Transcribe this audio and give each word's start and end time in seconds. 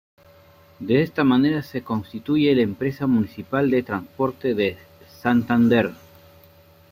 De 0.79 1.03
esta 1.03 1.23
manera 1.23 1.61
se 1.61 1.83
constituye 1.83 2.55
la 2.55 2.63
Empresa 2.63 3.05
Municipal 3.05 3.69
de 3.69 3.83
Transporte 3.83 4.55
de 4.55 4.75
Santander. 5.07 5.91